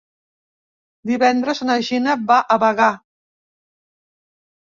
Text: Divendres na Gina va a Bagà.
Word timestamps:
Divendres 1.09 1.59
na 1.67 1.75
Gina 1.89 2.15
va 2.31 2.37
a 2.55 2.57
Bagà. 2.65 2.87